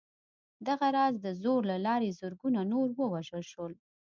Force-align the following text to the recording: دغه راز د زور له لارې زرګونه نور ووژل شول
دغه 0.67 0.87
راز 0.95 1.13
د 1.25 1.27
زور 1.41 1.61
له 1.71 1.77
لارې 1.87 2.15
زرګونه 2.19 2.59
نور 2.71 2.87
ووژل 2.99 3.43
شول 3.51 3.73